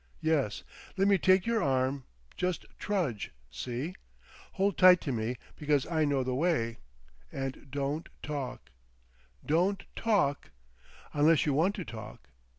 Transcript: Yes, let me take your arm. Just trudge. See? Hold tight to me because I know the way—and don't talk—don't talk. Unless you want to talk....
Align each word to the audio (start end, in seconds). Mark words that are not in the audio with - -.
Yes, 0.21 0.63
let 0.97 1.07
me 1.07 1.19
take 1.19 1.45
your 1.45 1.61
arm. 1.61 2.05
Just 2.35 2.65
trudge. 2.79 3.29
See? 3.51 3.93
Hold 4.53 4.75
tight 4.75 4.99
to 5.01 5.11
me 5.11 5.35
because 5.55 5.85
I 5.85 6.05
know 6.05 6.23
the 6.23 6.33
way—and 6.33 7.67
don't 7.69 8.09
talk—don't 8.23 9.83
talk. 9.95 10.49
Unless 11.13 11.45
you 11.45 11.53
want 11.53 11.75
to 11.75 11.85
talk.... 11.85 12.29